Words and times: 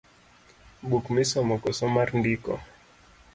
Buk 0.93 1.05
misomo 1.15 1.55
koso 1.63 1.85
mar 1.95 2.09
ndiko? 2.19 2.53